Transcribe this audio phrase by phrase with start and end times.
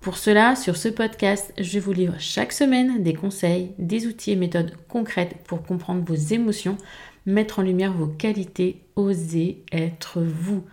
[0.00, 4.36] Pour cela, sur ce podcast, je vous livre chaque semaine des conseils, des outils et
[4.36, 6.78] méthodes concrètes pour comprendre vos émotions,
[7.26, 10.64] mettre en lumière vos qualités, oser être vous.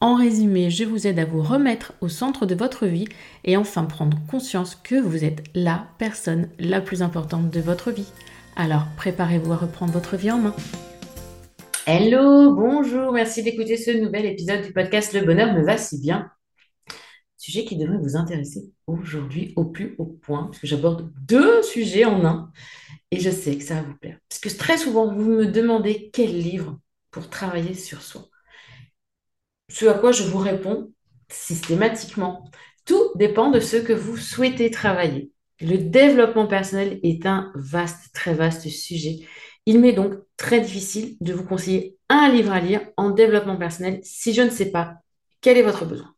[0.00, 3.06] En résumé, je vous aide à vous remettre au centre de votre vie
[3.44, 8.10] et enfin prendre conscience que vous êtes la personne la plus importante de votre vie.
[8.56, 10.56] Alors préparez-vous à reprendre votre vie en main.
[11.86, 16.32] Hello, bonjour, merci d'écouter ce nouvel épisode du podcast Le bonheur me va si bien.
[17.42, 22.24] Sujet qui devrait vous intéresser aujourd'hui au plus haut point, parce j'aborde deux sujets en
[22.24, 22.52] un,
[23.10, 24.16] et je sais que ça va vous plaire.
[24.28, 26.78] Parce que très souvent, vous me demandez quel livre
[27.10, 28.28] pour travailler sur soi.
[29.68, 30.92] Ce à quoi je vous réponds
[31.32, 32.48] systématiquement.
[32.84, 35.32] Tout dépend de ce que vous souhaitez travailler.
[35.60, 39.26] Le développement personnel est un vaste, très vaste sujet.
[39.66, 43.98] Il m'est donc très difficile de vous conseiller un livre à lire en développement personnel
[44.04, 44.98] si je ne sais pas
[45.40, 46.14] quel est votre besoin.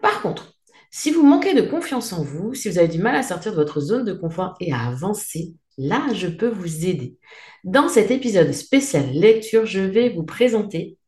[0.00, 0.59] Par contre,
[0.90, 3.56] si vous manquez de confiance en vous, si vous avez du mal à sortir de
[3.56, 7.16] votre zone de confort et à avancer, là, je peux vous aider.
[7.64, 10.98] Dans cet épisode spécial lecture, je vais vous présenter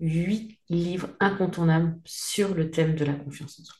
[0.00, 3.76] huit livres incontournables sur le thème de la confiance en soi.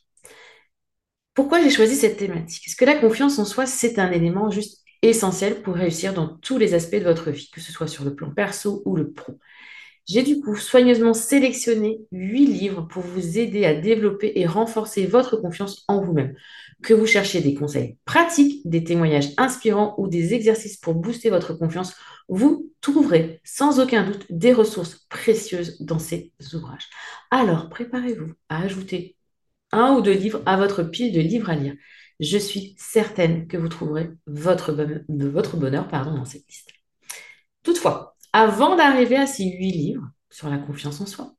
[1.33, 2.63] Pourquoi j'ai choisi cette thématique?
[2.65, 6.57] Parce que la confiance en soi, c'est un élément juste essentiel pour réussir dans tous
[6.57, 9.39] les aspects de votre vie, que ce soit sur le plan perso ou le pro.
[10.05, 15.37] J'ai du coup soigneusement sélectionné huit livres pour vous aider à développer et renforcer votre
[15.37, 16.35] confiance en vous-même.
[16.81, 21.53] Que vous cherchiez des conseils pratiques, des témoignages inspirants ou des exercices pour booster votre
[21.53, 21.95] confiance,
[22.27, 26.89] vous trouverez sans aucun doute des ressources précieuses dans ces ouvrages.
[27.31, 29.15] Alors préparez-vous à ajouter
[29.71, 31.75] un ou deux livres à votre pile de livres à lire.
[32.19, 34.73] Je suis certaine que vous trouverez votre,
[35.57, 36.71] bonheur pardon, dans cette liste.
[37.63, 41.33] Toutefois, avant d'arriver à ces huit livres sur la confiance en soi,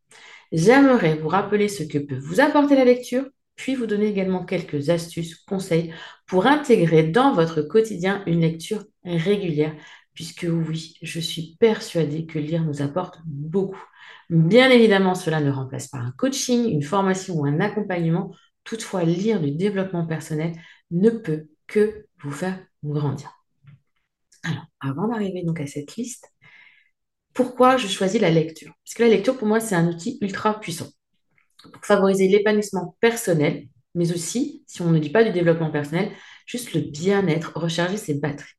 [0.52, 4.90] j'aimerais vous rappeler ce que peut vous apporter la lecture, puis vous donner également quelques
[4.90, 5.92] astuces, conseils
[6.26, 9.74] pour intégrer dans votre quotidien une lecture régulière,
[10.14, 13.82] puisque oui, je suis persuadée que lire nous apporte beaucoup.
[14.30, 18.34] Bien évidemment, cela ne remplace pas un coaching, une formation ou un accompagnement.
[18.62, 20.52] Toutefois, lire du développement personnel
[20.90, 23.32] ne peut que vous faire grandir.
[24.42, 26.33] Alors, avant d'arriver donc à cette liste,
[27.34, 30.60] pourquoi je choisis la lecture Parce que la lecture, pour moi, c'est un outil ultra
[30.60, 30.88] puissant
[31.72, 36.10] pour favoriser l'épanouissement personnel, mais aussi, si on ne dit pas du développement personnel,
[36.46, 38.54] juste le bien-être, recharger ses batteries.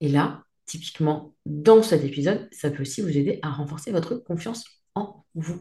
[0.00, 4.64] Et là, typiquement, dans cet épisode, ça peut aussi vous aider à renforcer votre confiance
[4.94, 5.60] en vous.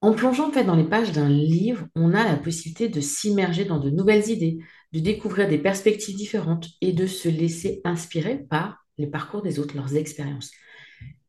[0.00, 3.64] En plongeant en fait dans les pages d'un livre, on a la possibilité de s'immerger
[3.64, 4.58] dans de nouvelles idées,
[4.92, 9.76] de découvrir des perspectives différentes et de se laisser inspirer par les parcours des autres,
[9.76, 10.50] leurs expériences.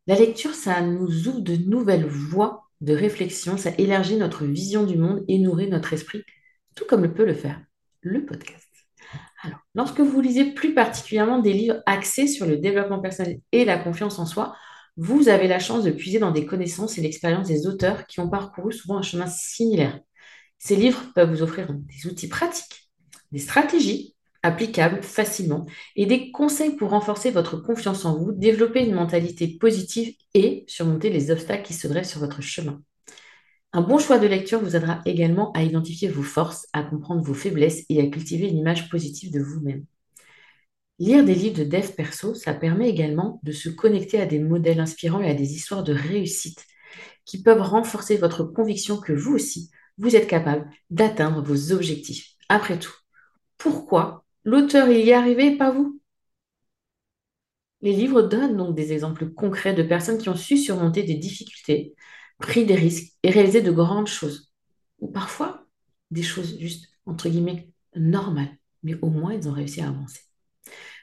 [0.07, 4.97] La lecture, ça nous ouvre de nouvelles voies de réflexion, ça élargit notre vision du
[4.97, 6.23] monde et nourrit notre esprit,
[6.75, 7.61] tout comme le peut le faire
[8.01, 8.67] le podcast.
[9.43, 13.77] Alors, lorsque vous lisez plus particulièrement des livres axés sur le développement personnel et la
[13.77, 14.55] confiance en soi,
[14.97, 18.29] vous avez la chance de puiser dans des connaissances et l'expérience des auteurs qui ont
[18.29, 19.99] parcouru souvent un chemin similaire.
[20.59, 22.89] Ces livres peuvent vous offrir des outils pratiques,
[23.31, 24.12] des stratégies
[24.43, 25.65] applicable facilement
[25.95, 31.09] et des conseils pour renforcer votre confiance en vous, développer une mentalité positive et surmonter
[31.09, 32.81] les obstacles qui se dressent sur votre chemin.
[33.71, 37.33] Un bon choix de lecture vous aidera également à identifier vos forces, à comprendre vos
[37.33, 39.85] faiblesses et à cultiver une image positive de vous-même.
[40.99, 44.79] Lire des livres de dev perso, ça permet également de se connecter à des modèles
[44.79, 46.65] inspirants et à des histoires de réussite
[47.25, 52.33] qui peuvent renforcer votre conviction que vous aussi, vous êtes capable d'atteindre vos objectifs.
[52.49, 52.93] Après tout,
[53.57, 55.99] pourquoi L'auteur il y est arrivé, pas vous?
[57.81, 61.95] Les livres donnent donc des exemples concrets de personnes qui ont su surmonter des difficultés,
[62.39, 64.51] pris des risques et réalisé de grandes choses.
[64.99, 65.65] Ou parfois
[66.11, 68.57] des choses juste, entre guillemets, normales.
[68.83, 70.21] Mais au moins, ils ont réussi à avancer.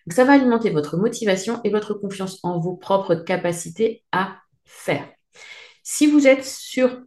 [0.06, 5.06] Donc, ça va alimenter votre motivation et votre confiance en vos propres capacités à faire.
[5.82, 7.02] Si vous êtes sur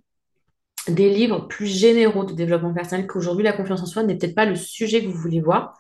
[0.88, 4.46] des livres plus généraux de développement personnel, qu'aujourd'hui la confiance en soi n'est peut-être pas
[4.46, 5.74] le sujet que vous voulez voir,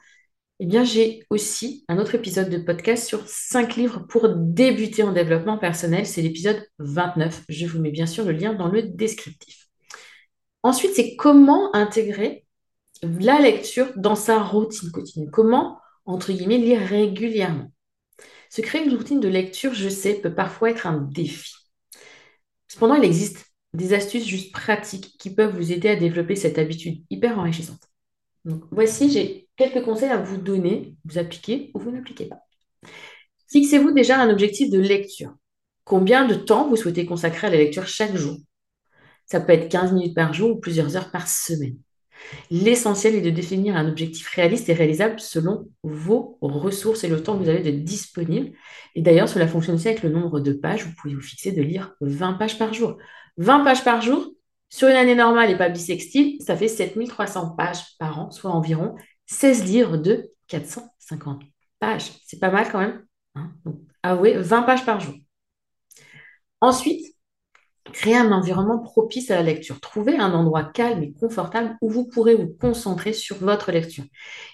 [0.64, 5.12] eh bien j'ai aussi un autre épisode de podcast sur 5 livres pour débuter en
[5.12, 6.06] développement personnel.
[6.06, 7.44] C'est l'épisode 29.
[7.50, 9.68] Je vous mets bien sûr le lien dans le descriptif.
[10.62, 12.46] Ensuite, c'est comment intégrer
[13.02, 15.30] la lecture dans sa routine quotidienne.
[15.32, 17.70] Comment, entre guillemets, lire régulièrement.
[18.50, 21.56] Se créer une routine de lecture, je sais, peut parfois être un défi.
[22.70, 27.04] Cependant, il existe des astuces juste pratiques qui peuvent vous aider à développer cette habitude
[27.10, 27.82] hyper enrichissante.
[28.46, 32.42] Voici, j'ai quelques conseils à vous donner, vous appliquez ou vous n'appliquez pas.
[33.52, 35.34] Fixez-vous déjà un objectif de lecture.
[35.86, 38.38] Combien de temps vous souhaitez consacrer à la lecture chaque jour?
[39.26, 41.78] Ça peut être 15 minutes par jour ou plusieurs heures par semaine.
[42.52, 47.38] L'essentiel est de définir un objectif réaliste et réalisable selon vos ressources et le temps
[47.38, 48.56] que vous avez de disponible.
[48.96, 50.86] Et d'ailleurs, cela fonctionne aussi avec le nombre de pages.
[50.86, 52.98] Vous pouvez vous fixer de lire 20 pages par jour.
[53.38, 54.33] 20 pages par jour,
[54.74, 58.96] sur une année normale et pas bissextile, ça fait 7300 pages par an, soit environ
[59.28, 61.44] 16 livres de 450
[61.78, 62.12] pages.
[62.26, 63.06] C'est pas mal quand même.
[63.36, 65.14] Hein Donc, avouez, 20 pages par jour.
[66.60, 67.13] Ensuite,
[67.92, 69.82] Créer un environnement propice à la lecture.
[69.82, 74.06] Trouvez un endroit calme et confortable où vous pourrez vous concentrer sur votre lecture.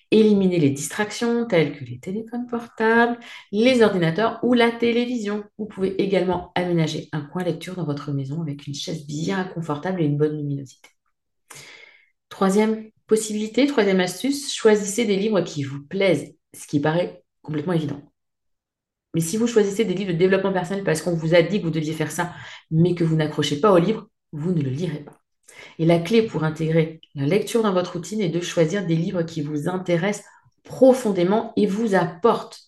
[0.09, 3.19] Éliminez les distractions telles que les téléphones portables,
[3.51, 5.43] les ordinateurs ou la télévision.
[5.59, 10.01] Vous pouvez également aménager un coin lecture dans votre maison avec une chaise bien confortable
[10.01, 10.89] et une bonne luminosité.
[12.29, 18.08] Troisième possibilité, troisième astuce, choisissez des livres qui vous plaisent, ce qui paraît complètement évident.
[19.13, 21.65] Mais si vous choisissez des livres de développement personnel parce qu'on vous a dit que
[21.65, 22.33] vous deviez faire ça,
[22.71, 25.19] mais que vous n'accrochez pas au livre, vous ne le lirez pas.
[25.79, 29.23] Et la clé pour intégrer la lecture dans votre routine est de choisir des livres
[29.23, 30.25] qui vous intéressent
[30.63, 32.61] profondément et vous apportent.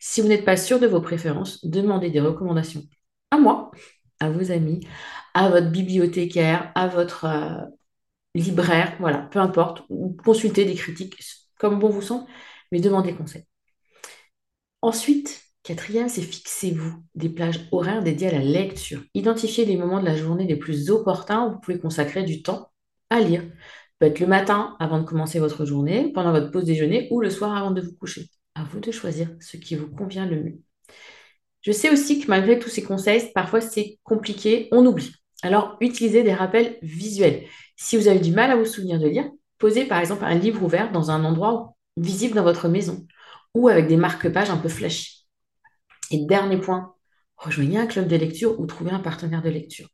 [0.00, 2.82] Si vous n'êtes pas sûr de vos préférences, demandez des recommandations
[3.30, 3.70] à moi,
[4.20, 4.86] à vos amis,
[5.34, 7.64] à votre bibliothécaire, à votre euh,
[8.34, 11.16] libraire, voilà, peu importe, ou consultez des critiques
[11.58, 12.26] comme bon vous semble,
[12.72, 13.44] mais demandez conseil.
[14.82, 19.02] Ensuite, Quatrième, c'est fixez-vous des plages horaires dédiées à la lecture.
[19.14, 22.70] Identifiez les moments de la journée les plus opportuns où vous pouvez consacrer du temps
[23.08, 23.42] à lire.
[23.98, 27.30] peut être le matin avant de commencer votre journée, pendant votre pause déjeuner ou le
[27.30, 28.28] soir avant de vous coucher.
[28.54, 30.60] À vous de choisir ce qui vous convient le mieux.
[31.62, 35.14] Je sais aussi que malgré tous ces conseils, parfois c'est compliqué, on oublie.
[35.42, 37.46] Alors utilisez des rappels visuels.
[37.76, 40.62] Si vous avez du mal à vous souvenir de lire, posez par exemple un livre
[40.62, 43.06] ouvert dans un endroit visible dans votre maison
[43.54, 45.13] ou avec des marque-pages un peu flashy.
[46.10, 46.94] Et dernier point,
[47.36, 49.88] rejoignez un club de lecture ou trouvez un partenaire de lecture.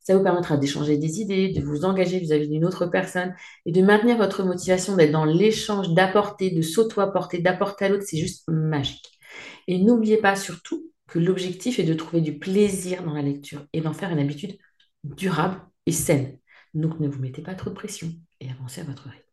[0.00, 3.34] Ça vous permettra d'échanger des idées, de vous engager vis-à-vis d'une autre personne
[3.64, 8.04] et de maintenir votre motivation d'être dans l'échange, d'apporter, de s'auto-apporter, d'apporter à l'autre.
[8.06, 9.18] C'est juste magique.
[9.66, 13.80] Et n'oubliez pas surtout que l'objectif est de trouver du plaisir dans la lecture et
[13.80, 14.58] d'en faire une habitude
[15.04, 16.38] durable et saine.
[16.74, 19.24] Donc ne vous mettez pas trop de pression et avancez à votre rythme.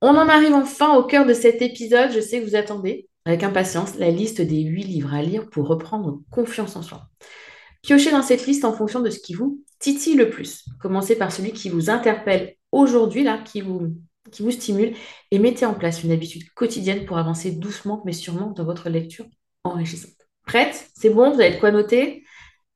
[0.00, 2.10] On en arrive enfin au cœur de cet épisode.
[2.12, 5.68] Je sais que vous attendez avec impatience la liste des huit livres à lire pour
[5.68, 7.08] reprendre confiance en soi.
[7.82, 10.64] Piochez dans cette liste en fonction de ce qui vous titille le plus.
[10.80, 13.94] Commencez par celui qui vous interpelle aujourd'hui, là, qui vous,
[14.30, 14.94] qui vous stimule,
[15.30, 19.26] et mettez en place une habitude quotidienne pour avancer doucement mais sûrement dans votre lecture
[19.64, 20.12] enrichissante.
[20.44, 20.90] Prête?
[20.94, 21.32] C'est bon?
[21.32, 22.24] Vous avez de quoi noter?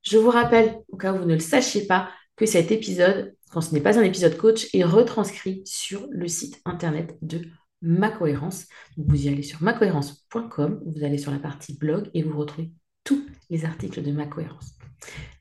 [0.01, 3.61] Je vous rappelle, au cas où vous ne le sachiez pas, que cet épisode, quand
[3.61, 7.41] ce n'est pas un épisode coach, est retranscrit sur le site internet de
[7.85, 8.65] Ma Cohérence.
[8.97, 12.71] vous y allez sur macohérence.com, vous allez sur la partie blog et vous retrouvez
[13.03, 14.73] tous les articles de Ma Cohérence,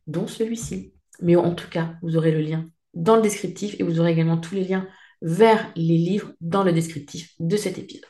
[0.06, 0.92] dont celui-ci.
[1.22, 4.36] Mais en tout cas, vous aurez le lien dans le descriptif et vous aurez également
[4.36, 4.86] tous les liens
[5.22, 8.04] vers les livres dans le descriptif de cet épisode.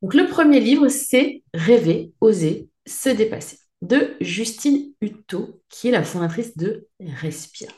[0.00, 6.02] Donc le premier livre, c'est Rêver, oser, se dépasser de Justine Hutto, qui est la
[6.02, 7.70] fondatrice de Respire.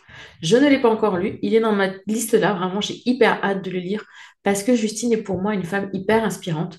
[0.42, 3.42] Je ne l'ai pas encore lu, il est dans ma liste là, vraiment j'ai hyper
[3.44, 4.04] hâte de le lire
[4.42, 6.78] parce que Justine est pour moi une femme hyper inspirante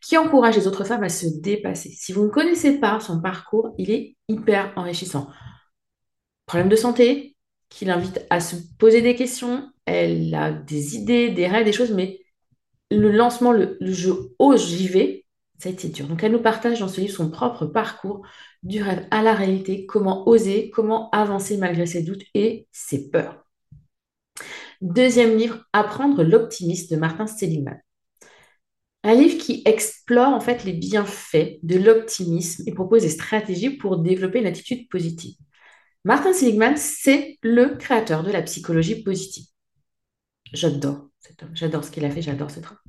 [0.00, 1.90] qui encourage les autres femmes à se dépasser.
[1.90, 5.28] Si vous ne connaissez pas son parcours, il est hyper enrichissant.
[6.46, 7.36] Problème de santé,
[7.68, 11.92] qui l'invite à se poser des questions, elle a des idées, des rêves, des choses,
[11.92, 12.20] mais
[12.90, 15.24] le lancement, le, jeu ose, j'y vais,
[15.58, 16.08] ça a été dur.
[16.08, 18.26] Donc elle nous partage dans ce livre son propre parcours
[18.62, 23.44] du rêve à la réalité, comment oser, comment avancer malgré ses doutes et ses peurs.
[24.80, 27.78] Deuxième livre, Apprendre l'optimisme de Martin Seligman.
[29.02, 33.98] Un livre qui explore en fait les bienfaits de l'optimisme et propose des stratégies pour
[33.98, 35.36] développer une attitude positive.
[36.04, 39.44] Martin Seligman, c'est le créateur de la psychologie positive.
[40.52, 42.82] J'adore cet homme, j'adore ce qu'il a fait, j'adore ce travail.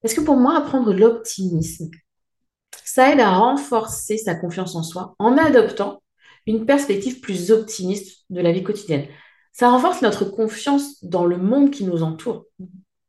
[0.00, 1.90] Parce que pour moi, apprendre l'optimisme,
[2.84, 6.02] ça aide à renforcer sa confiance en soi en adoptant
[6.46, 9.06] une perspective plus optimiste de la vie quotidienne?
[9.52, 12.46] Ça renforce notre confiance dans le monde qui nous entoure,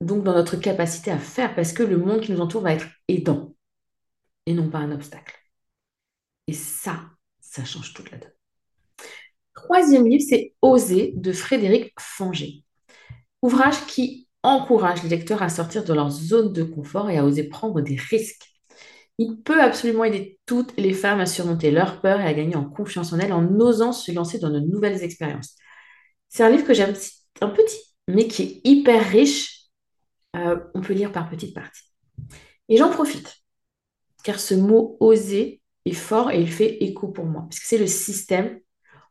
[0.02, 2.88] donc dans notre capacité à faire, parce que le monde qui nous entoure va être
[3.08, 3.56] aidant
[4.46, 5.34] et non pas un obstacle.
[6.48, 7.00] Et ça,
[7.40, 8.32] ça change toute la donne.
[9.56, 12.64] Troisième livre, c'est Oser de Frédéric Fanger.
[13.42, 17.46] Ouvrage qui encourage les lecteurs à sortir de leur zone de confort et à oser
[17.46, 18.50] prendre des risques.
[19.18, 22.66] Il peut absolument aider toutes les femmes à surmonter leur peur et à gagner en
[22.66, 25.56] confiance en elles en osant se lancer dans de nouvelles expériences.
[26.34, 26.96] C'est un livre que j'aime
[27.42, 29.68] un petit, mais qui est hyper riche.
[30.36, 31.84] Euh, on peut lire par petites parties.
[32.70, 33.36] Et j'en profite,
[34.24, 37.78] car ce mot oser est fort et il fait écho pour moi, parce que c'est
[37.78, 38.60] le système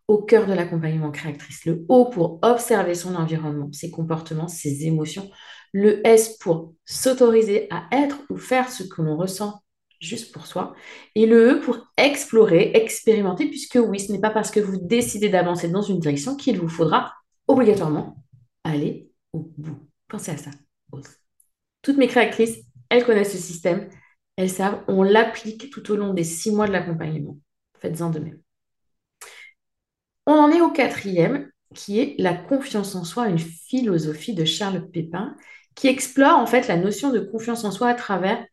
[0.09, 1.65] au cœur de l'accompagnement créatrice.
[1.65, 5.31] Le O pour observer son environnement, ses comportements, ses émotions.
[5.73, 9.62] Le S pour s'autoriser à être ou faire ce que l'on ressent
[10.03, 10.75] juste pour soi.
[11.15, 15.29] Et le E pour explorer, expérimenter, puisque oui, ce n'est pas parce que vous décidez
[15.29, 17.15] d'avancer dans une direction qu'il vous faudra
[17.47, 18.23] obligatoirement
[18.65, 19.79] aller au bout.
[20.09, 20.51] Pensez à ça.
[21.81, 22.59] Toutes mes créatrices,
[22.91, 23.89] elles connaissent ce système,
[24.37, 27.39] elles savent, on l'applique tout au long des six mois de l'accompagnement.
[27.79, 28.41] Faites-en de même.
[30.27, 34.89] On en est au quatrième, qui est la confiance en soi, une philosophie de Charles
[34.91, 35.35] Pépin,
[35.75, 38.45] qui explore en fait la notion de confiance en soi à travers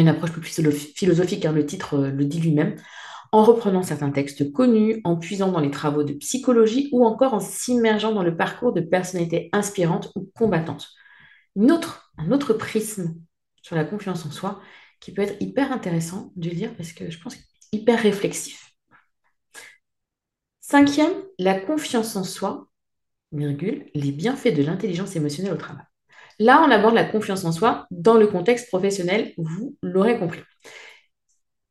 [0.00, 2.76] une approche plus philosophique, car le titre euh, le dit lui-même,
[3.32, 7.40] en reprenant certains textes connus, en puisant dans les travaux de psychologie ou encore en
[7.40, 10.88] s'immergeant dans le parcours de personnalités inspirantes ou combattantes.
[11.56, 13.14] un autre prisme
[13.62, 14.60] sur la confiance en soi
[15.00, 17.36] qui peut être hyper intéressant de lire parce que je pense
[17.72, 18.74] hyper réflexif.
[20.60, 22.68] Cinquième, la confiance en soi,
[23.32, 25.84] virgule, les bienfaits de l'intelligence émotionnelle au travail.
[26.38, 30.40] Là, on aborde la confiance en soi dans le contexte professionnel, vous l'aurez compris.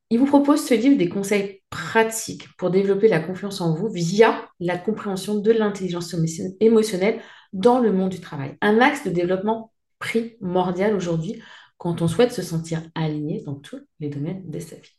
[0.10, 4.50] Il vous propose ce livre des conseils pratiques pour développer la confiance en vous via
[4.60, 6.14] la compréhension de l'intelligence
[6.60, 7.22] émotionnelle
[7.54, 8.58] dans le monde du travail.
[8.62, 11.42] Un axe de développement primordial aujourd'hui
[11.78, 14.92] quand on souhaite se sentir aligné dans tous les domaines de sa vie.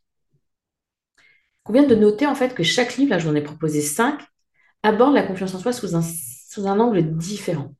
[1.18, 4.20] Il convient de noter en fait que chaque livre, là j'en ai proposé cinq,
[4.82, 7.74] aborde la confiance en soi sous un, sous un angle différent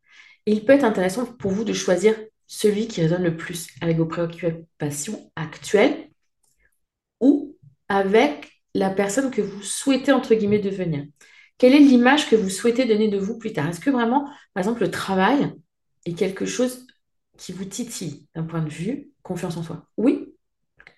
[0.46, 2.14] il peut être intéressant pour vous de choisir
[2.46, 6.10] celui qui résonne le plus avec vos préoccupations actuelles
[7.20, 7.56] ou
[7.88, 11.06] avec la personne que vous souhaitez, entre guillemets, devenir.
[11.58, 13.68] Quelle est l'image que vous souhaitez donner de vous plus tard?
[13.68, 15.52] Est-ce que vraiment, par exemple, le travail
[16.04, 16.86] est quelque chose
[17.38, 19.86] qui vous titille d'un point de vue confiance en soi?
[19.96, 20.34] Oui,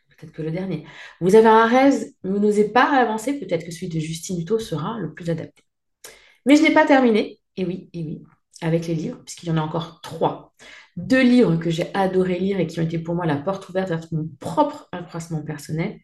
[0.09, 0.87] peut-être que le dernier.
[1.21, 4.99] Vous avez un rêve, vous n'osez pas avancer, peut-être que celui de Justine Hutto sera
[4.99, 5.63] le plus adapté.
[6.47, 7.41] Mais je n'ai pas terminé.
[7.57, 8.23] Et oui, et oui,
[8.62, 10.54] avec les livres, puisqu'il y en a encore trois.
[10.96, 13.88] Deux livres que j'ai adoré lire et qui ont été pour moi la porte ouverte
[13.88, 16.00] vers mon propre accroissement personnel,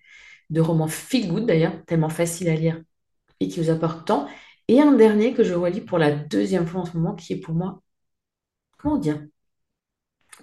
[0.50, 2.83] de romans feel good d'ailleurs, tellement facile à lire
[3.38, 4.28] et qui vous apportent tant.
[4.69, 7.40] Et un dernier que je relis pour la deuxième fois en ce moment, qui est
[7.40, 7.83] pour moi,
[8.78, 9.23] comment dire,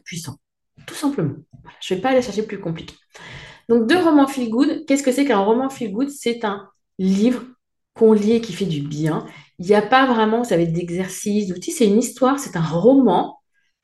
[0.03, 0.37] puissant,
[0.85, 1.35] tout simplement.
[1.81, 2.95] Je ne vais pas aller chercher plus compliqué.
[3.69, 4.85] Donc deux romans feel good.
[4.85, 6.09] Qu'est-ce que c'est qu'un roman feel good?
[6.09, 7.43] C'est un livre
[7.97, 9.25] qu'on lit et qui fait du bien
[9.59, 12.61] il n'y a pas vraiment, ça va être d'exercices, d'outils, c'est une histoire, c'est un
[12.63, 13.39] roman.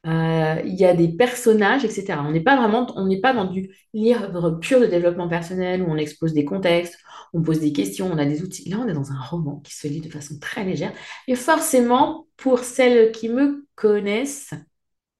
[0.05, 2.19] Euh, il y a des personnages, etc.
[2.25, 5.85] On n'est pas vraiment, on n'est pas dans du livre pur de développement personnel où
[5.89, 6.97] on expose des contextes,
[7.33, 8.69] on pose des questions, on a des outils.
[8.69, 10.93] Là, on est dans un roman qui se lit de façon très légère.
[11.27, 14.53] Et forcément, pour celles qui me connaissent,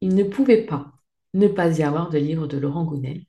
[0.02, 0.92] il ne pouvait pas
[1.34, 3.22] ne pas y avoir de livre de Laurent Gounel.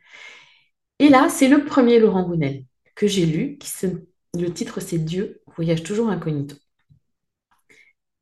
[0.99, 3.57] Et là, c'est le premier Laurent Gounel que j'ai lu.
[3.59, 3.87] Qui se...
[4.35, 6.57] Le titre, c'est Dieu voyage toujours incognito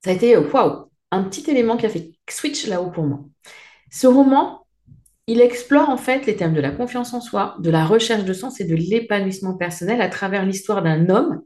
[0.04, 3.20] ça a été waouh, un petit élément qui a fait switch là-haut pour moi.
[3.90, 4.66] Ce roman,
[5.26, 8.32] il explore en fait les thèmes de la confiance en soi, de la recherche de
[8.32, 11.42] sens et de l'épanouissement personnel à travers l'histoire d'un homme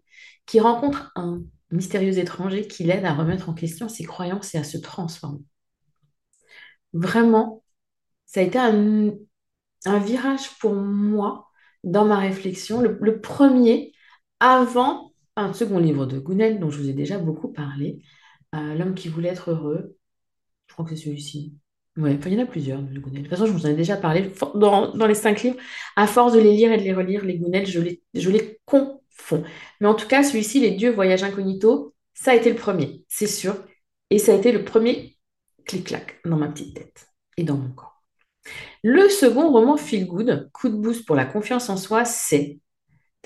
[0.46, 4.64] qui rencontre un mystérieux étranger qui l'aide à remettre en question ses croyances et à
[4.64, 5.40] se transformer.
[6.92, 7.62] Vraiment,
[8.24, 9.12] ça a été un,
[9.98, 11.48] virage pour moi
[11.84, 13.92] dans ma réflexion, le, le, premier
[14.40, 18.02] avant un second livre de Gounel dont je vous ai déjà beaucoup parlé,
[18.52, 19.98] L'homme qui voulait être heureux.
[20.66, 21.54] Je crois que c'est celui-ci.
[21.96, 24.30] Ouais, il y en a plusieurs, De toute façon, je vous en ai déjà parlé
[24.54, 25.56] dans, les cinq livres.
[25.94, 28.60] À force de les lire et de les relire, les Gounel, je les, je les
[28.66, 29.44] confonds.
[29.80, 33.26] Mais en tout cas, celui-ci, Les Dieux Voyage Incognito, ça a été le premier, c'est
[33.26, 33.56] sûr.
[34.10, 35.16] Et ça a été le premier
[35.64, 38.02] clic-clac dans ma petite tête et dans mon corps.
[38.82, 42.60] Le second roman Feel Good, coup de boost pour la confiance en soi, c'est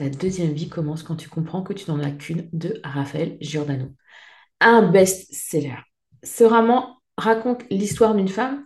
[0.01, 3.95] Ta deuxième vie commence quand tu comprends que tu n'en as qu'une de Raphaël Giordano
[4.59, 5.77] un best-seller.
[6.23, 8.65] Ce roman raconte l'histoire d'une femme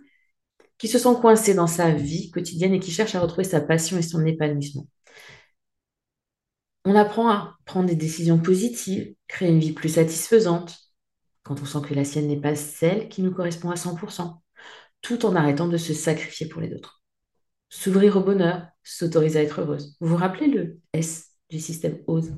[0.77, 3.97] qui se sent coincée dans sa vie quotidienne et qui cherche à retrouver sa passion
[3.97, 4.87] et son épanouissement.
[6.85, 10.77] On apprend à prendre des décisions positives, créer une vie plus satisfaisante,
[11.43, 14.41] quand on sent que la sienne n'est pas celle qui nous correspond à 100%,
[15.01, 17.03] tout en arrêtant de se sacrifier pour les autres.
[17.77, 19.95] S'ouvrir au bonheur, s'autoriser à être heureuse.
[19.99, 22.31] Vous vous rappelez le S du système OSE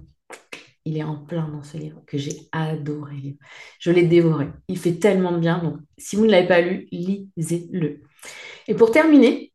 [0.87, 3.37] il est en plein dans ce livre que j'ai adoré.
[3.77, 4.47] Je l'ai dévoré.
[4.69, 5.61] Il fait tellement de bien.
[5.61, 8.01] Donc, si vous ne l'avez pas lu, lisez-le.
[8.69, 9.51] Et pour terminer,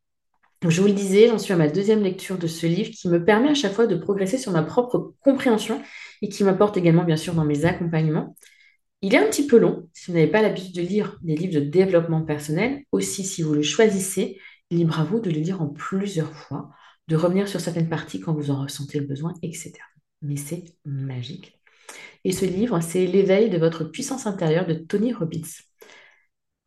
[0.68, 3.24] je vous le disais, j'en suis à ma deuxième lecture de ce livre qui me
[3.24, 5.80] permet à chaque fois de progresser sur ma propre compréhension
[6.20, 8.36] et qui m'apporte également, bien sûr, dans mes accompagnements.
[9.00, 9.88] Il est un petit peu long.
[9.94, 13.54] Si vous n'avez pas l'habitude de lire des livres de développement personnel, aussi si vous
[13.54, 14.38] le choisissez,
[14.72, 16.70] libre à vous de le lire en plusieurs fois,
[17.08, 19.78] de revenir sur certaines parties quand vous en ressentez le besoin, etc
[20.22, 21.60] mais c'est magique.
[22.24, 25.40] Et ce livre, c'est L'éveil de votre puissance intérieure de Tony Robbins.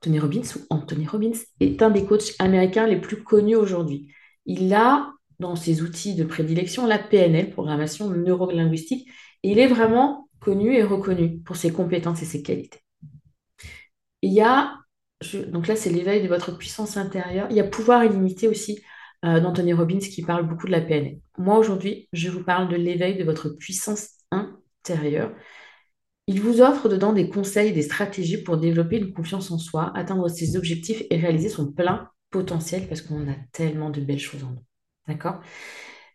[0.02, 4.14] Tony Robbins ou Anthony Robbins est un des coachs américains les plus connus aujourd'hui.
[4.46, 9.10] Il a dans ses outils de prédilection la PNL, programmation neurolinguistique,
[9.44, 12.80] et il est vraiment connu et reconnu pour ses compétences et ses qualités.
[14.22, 14.78] Il y a,
[15.34, 18.82] donc là c'est l'éveil de votre puissance intérieure, il y a pouvoir illimité aussi
[19.26, 21.20] euh, d'Anthony Robbins qui parle beaucoup de la PNL.
[21.38, 25.32] Moi, aujourd'hui, je vous parle de l'éveil de votre puissance intérieure.
[26.28, 30.28] Il vous offre dedans des conseils, des stratégies pour développer une confiance en soi, atteindre
[30.28, 34.52] ses objectifs et réaliser son plein potentiel parce qu'on a tellement de belles choses en
[34.52, 34.64] nous.
[35.08, 35.40] D'accord?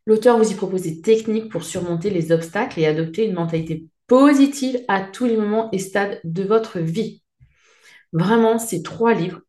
[0.07, 4.81] L'auteur vous y propose des techniques pour surmonter les obstacles et adopter une mentalité positive
[4.89, 7.20] à tous les moments et stades de votre vie.
[8.13, 9.41] Vraiment, ces trois livres.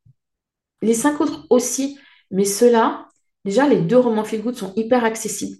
[0.82, 2.00] Les cinq autres aussi,
[2.32, 3.08] mais ceux-là,
[3.46, 5.58] Déjà, les deux romans feel good sont hyper accessibles.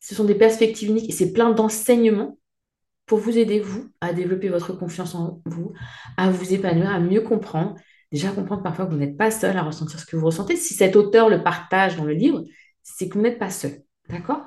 [0.00, 2.38] Ce sont des perspectives uniques et c'est plein d'enseignements
[3.06, 5.72] pour vous aider, vous, à développer votre confiance en vous,
[6.16, 7.76] à vous épanouir, à mieux comprendre.
[8.10, 10.56] Déjà, comprendre parfois que vous n'êtes pas seul à ressentir ce que vous ressentez.
[10.56, 12.42] Si cet auteur le partage dans le livre,
[12.82, 13.82] c'est que vous n'êtes pas seul.
[14.08, 14.42] D'accord?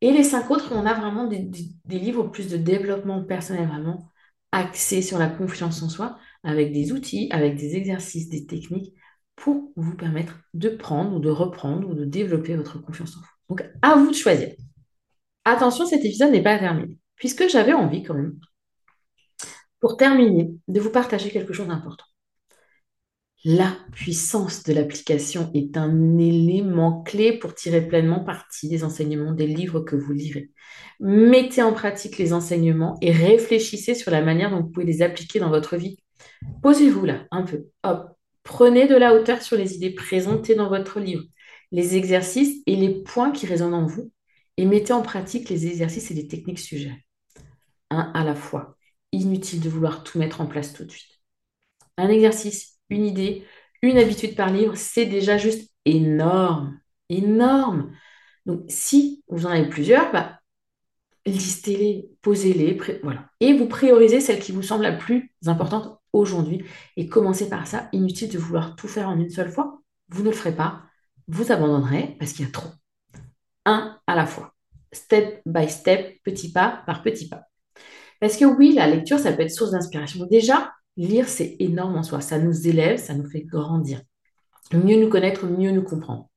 [0.00, 1.48] Et les cinq autres, on a vraiment des,
[1.84, 4.08] des livres plus de développement personnel, vraiment
[4.52, 8.94] axés sur la confiance en soi, avec des outils, avec des exercices, des techniques
[9.36, 13.26] pour vous permettre de prendre ou de reprendre ou de développer votre confiance en vous.
[13.50, 14.54] Donc, à vous de choisir.
[15.44, 18.38] Attention, cet épisode n'est pas terminé, puisque j'avais envie quand même,
[19.80, 22.06] pour terminer, de vous partager quelque chose d'important.
[23.44, 29.46] La puissance de l'application est un élément clé pour tirer pleinement parti des enseignements des
[29.46, 30.50] livres que vous lirez.
[30.98, 35.38] Mettez en pratique les enseignements et réfléchissez sur la manière dont vous pouvez les appliquer
[35.38, 35.96] dans votre vie.
[36.62, 37.66] Posez-vous là un peu.
[37.82, 41.24] Hop, Prenez de la hauteur sur les idées présentées dans votre livre,
[41.72, 44.12] les exercices et les points qui résonnent en vous,
[44.56, 47.04] et mettez en pratique les exercices et les techniques suggérées.
[47.90, 48.76] Un à la fois.
[49.10, 51.20] Inutile de vouloir tout mettre en place tout de suite.
[51.96, 53.44] Un exercice, une idée,
[53.82, 56.78] une habitude par livre, c'est déjà juste énorme.
[57.08, 57.96] Énorme.
[58.46, 60.38] Donc, si vous en avez plusieurs, bah,
[61.26, 63.28] listez-les, posez-les, voilà.
[63.40, 66.64] Et vous priorisez celle qui vous semble la plus importante aujourd'hui.
[66.96, 67.88] Et commencez par ça.
[67.92, 69.80] Inutile de vouloir tout faire en une seule fois.
[70.08, 70.82] Vous ne le ferez pas.
[71.28, 72.70] Vous abandonnerez parce qu'il y a trop.
[73.64, 74.54] Un à la fois.
[74.92, 77.42] Step by step, petit pas par petit pas.
[78.20, 80.26] Parce que oui, la lecture, ça peut être source d'inspiration.
[80.26, 82.20] Déjà, lire, c'est énorme en soi.
[82.20, 84.00] Ça nous élève, ça nous fait grandir.
[84.72, 86.28] Mieux nous connaître, mieux nous comprendre.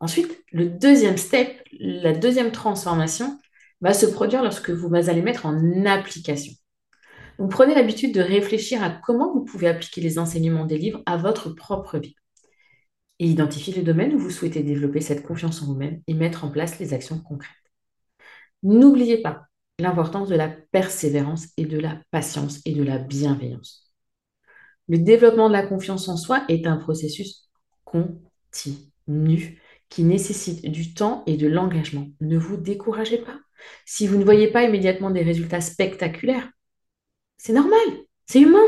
[0.00, 3.38] Ensuite, le deuxième step, la deuxième transformation,
[3.80, 6.52] va se produire lorsque vous allez mettre en application.
[7.38, 11.16] Vous prenez l'habitude de réfléchir à comment vous pouvez appliquer les enseignements des livres à
[11.16, 12.16] votre propre vie.
[13.20, 16.50] Et identifier le domaine où vous souhaitez développer cette confiance en vous-même et mettre en
[16.50, 17.54] place les actions concrètes.
[18.62, 19.46] N'oubliez pas
[19.78, 23.92] l'importance de la persévérance et de la patience et de la bienveillance.
[24.88, 27.48] Le développement de la confiance en soi est un processus
[27.84, 32.08] continu qui nécessite du temps et de l'engagement.
[32.20, 33.38] Ne vous découragez pas.
[33.84, 36.50] Si vous ne voyez pas immédiatement des résultats spectaculaires,
[37.38, 37.78] c'est normal,
[38.26, 38.66] c'est humain.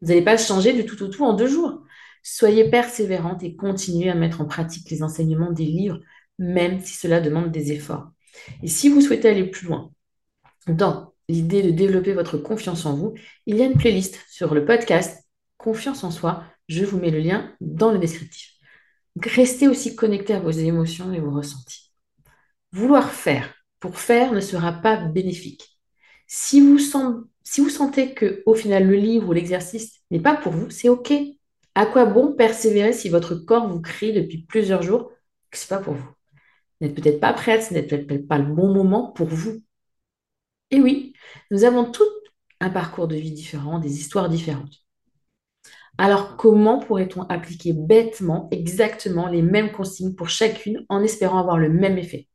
[0.00, 1.84] Vous n'allez pas changer du tout au tout en deux jours.
[2.22, 6.00] Soyez persévérante et continuez à mettre en pratique les enseignements des livres,
[6.38, 8.10] même si cela demande des efforts.
[8.62, 9.92] Et si vous souhaitez aller plus loin
[10.66, 13.14] dans l'idée de développer votre confiance en vous,
[13.46, 15.22] il y a une playlist sur le podcast
[15.56, 16.44] Confiance en soi.
[16.68, 18.54] Je vous mets le lien dans le descriptif.
[19.22, 21.92] restez aussi connecté à vos émotions et vos ressentis.
[22.72, 25.78] Vouloir faire pour faire ne sera pas bénéfique.
[26.26, 26.78] Si vous,
[27.44, 30.88] si vous sentez que au final le livre ou l'exercice n'est pas pour vous, c'est
[30.88, 31.12] OK.
[31.74, 35.10] À quoi bon persévérer si votre corps vous crie depuis plusieurs jours
[35.50, 36.08] que ce n'est pas pour vous?
[36.80, 39.62] Vous n'êtes peut-être pas prête, ce n'est peut-être pas le bon moment pour vous.
[40.70, 41.14] Et oui,
[41.50, 42.08] nous avons tous
[42.60, 44.82] un parcours de vie différent, des histoires différentes.
[45.98, 51.68] Alors comment pourrait-on appliquer bêtement exactement les mêmes consignes pour chacune en espérant avoir le
[51.68, 52.28] même effet?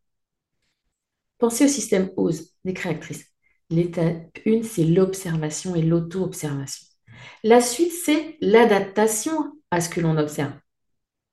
[1.39, 3.25] Pensez au système OSE des créatrices.
[3.69, 6.85] L'étape 1, c'est l'observation et l'auto-observation.
[7.43, 10.53] La suite, c'est l'adaptation à ce que l'on observe.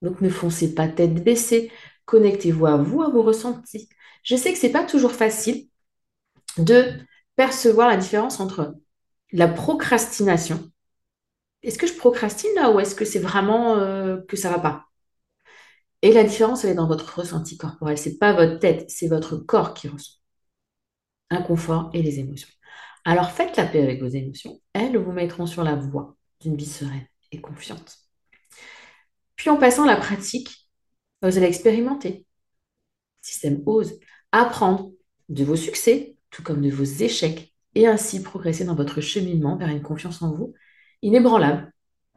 [0.03, 1.73] Donc ne foncez pas tête baissée,
[2.07, 3.89] connectez-vous à vous, à vos ressentis.
[4.23, 5.69] Je sais que ce n'est pas toujours facile
[6.59, 6.93] de
[7.37, 8.75] percevoir la différence entre
[9.33, 10.71] la procrastination.
[11.63, 14.61] Est-ce que je procrastine là ou est-ce que c'est vraiment euh, que ça ne va
[14.61, 14.85] pas?
[16.03, 17.99] Et la différence, elle est dans votre ressenti corporel.
[17.99, 20.21] Ce n'est pas votre tête, c'est votre corps qui ressent.
[21.31, 22.49] Inconfort et les émotions.
[23.05, 24.61] Alors faites la paix avec vos émotions.
[24.73, 27.99] Elles vous mettront sur la voie d'une vie sereine et confiante.
[29.37, 30.69] Puis en passant à la pratique,
[31.23, 32.27] vous allez expérimenter.
[33.21, 33.99] Système OSE,
[34.33, 34.93] apprendre
[35.29, 39.69] de vos succès, tout comme de vos échecs, et ainsi progresser dans votre cheminement vers
[39.69, 40.55] une confiance en vous
[41.03, 41.73] inébranlable.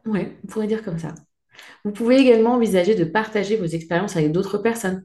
[0.06, 1.14] Oui, on pourrait dire comme ça.
[1.84, 5.04] Vous pouvez également envisager de partager vos expériences avec d'autres personnes,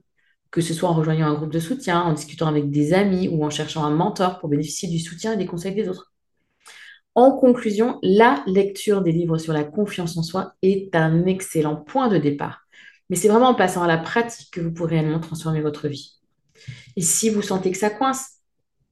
[0.54, 3.44] que ce soit en rejoignant un groupe de soutien, en discutant avec des amis ou
[3.44, 6.14] en cherchant un mentor pour bénéficier du soutien et des conseils des autres.
[7.16, 12.08] En conclusion, la lecture des livres sur la confiance en soi est un excellent point
[12.08, 12.68] de départ.
[13.10, 16.20] Mais c'est vraiment en passant à la pratique que vous pourrez réellement transformer votre vie.
[16.96, 18.34] Et si vous sentez que ça coince,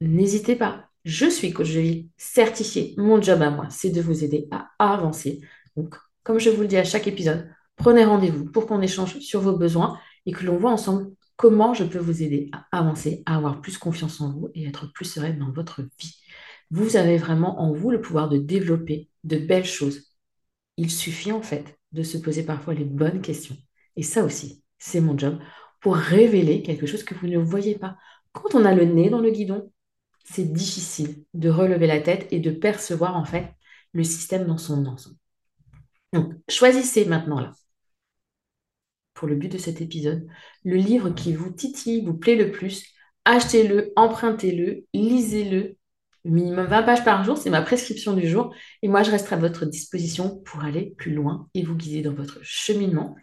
[0.02, 0.86] n'hésitez pas.
[1.06, 2.96] Je suis coach de vie certifié.
[2.98, 5.42] Mon job à moi, c'est de vous aider à avancer.
[5.78, 9.42] Donc, comme je vous le dis à chaque épisode, prenez rendez-vous pour qu'on échange sur
[9.42, 13.36] vos besoins et que l'on voit ensemble comment je peux vous aider à avancer, à
[13.36, 16.16] avoir plus confiance en vous et être plus sereine dans votre vie.
[16.70, 20.14] Vous avez vraiment en vous le pouvoir de développer de belles choses.
[20.78, 23.58] Il suffit en fait de se poser parfois les bonnes questions.
[23.96, 25.40] Et ça aussi, c'est mon job
[25.80, 27.98] pour révéler quelque chose que vous ne voyez pas.
[28.34, 29.72] Quand on a le nez dans le guidon,
[30.24, 33.52] c'est difficile de relever la tête et de percevoir en fait
[33.94, 35.18] le système dans son ensemble.
[36.14, 37.52] Donc, choisissez maintenant là,
[39.14, 40.26] pour le but de cet épisode,
[40.64, 42.86] le livre qui vous titille, vous plaît le plus.
[43.26, 45.78] Achetez-le, empruntez-le, lisez-le.
[46.24, 48.54] Minimum 20 pages par jour, c'est ma prescription du jour.
[48.84, 52.14] Et moi, je resterai à votre disposition pour aller plus loin et vous guider dans
[52.14, 53.16] votre cheminement.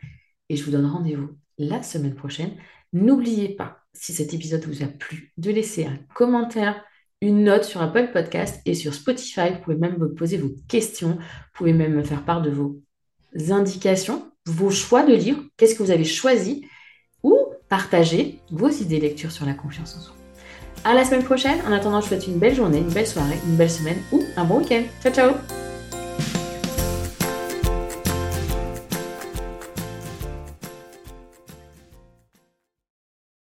[0.48, 2.56] Et je vous donne rendez-vous la semaine prochaine.
[2.92, 6.82] N'oubliez pas, si cet épisode vous a plu, de laisser un commentaire,
[7.20, 9.50] une note sur Apple Podcast et sur Spotify.
[9.50, 11.16] Vous pouvez même me poser vos questions.
[11.16, 12.80] Vous pouvez même me faire part de vos
[13.50, 16.66] indications, vos choix de livres, qu'est-ce que vous avez choisi,
[17.22, 17.36] ou
[17.68, 20.14] partager vos idées lecture sur la confiance en soi.
[20.84, 21.58] À la semaine prochaine.
[21.66, 24.22] En attendant, je vous souhaite une belle journée, une belle soirée, une belle semaine ou
[24.36, 24.82] un bon week-end.
[25.02, 25.67] Ciao, ciao